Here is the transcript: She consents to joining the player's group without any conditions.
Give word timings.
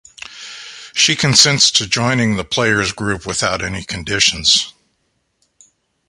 She 0.95 1.15
consents 1.15 1.69
to 1.73 1.85
joining 1.85 2.35
the 2.35 2.43
player's 2.43 2.91
group 2.91 3.23
without 3.27 3.61
any 3.63 3.83
conditions. 3.83 4.73